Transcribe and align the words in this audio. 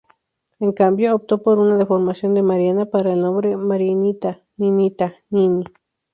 En 0.59 0.71
cambio, 0.71 1.13
optó 1.13 1.43
por 1.43 1.59
una 1.59 1.77
deformación 1.77 2.33
de 2.33 2.41
Marina 2.41 2.87
para 2.87 3.13
el 3.13 3.21
nombre: 3.21 3.55
Marinita-Ninita-Niní. 3.55 5.65